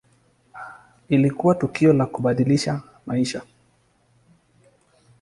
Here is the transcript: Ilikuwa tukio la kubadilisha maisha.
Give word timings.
Ilikuwa 1.09 1.55
tukio 1.55 1.93
la 1.93 2.05
kubadilisha 2.05 2.81
maisha. 3.05 3.41